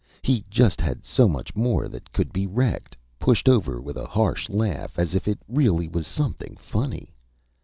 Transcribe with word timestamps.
He 0.23 0.43
just 0.49 0.81
had 0.81 1.05
so 1.05 1.27
much 1.29 1.55
more 1.55 1.87
that 1.87 2.11
could 2.11 2.33
be 2.33 2.47
wrecked 2.47 2.97
pushed 3.19 3.47
over 3.47 3.79
with 3.79 3.97
a 3.97 4.07
harsh 4.07 4.49
laugh, 4.49 4.97
as 4.97 5.13
if 5.13 5.27
it 5.27 5.37
really 5.47 5.87
was 5.87 6.07
something 6.07 6.57
funny. 6.57 7.13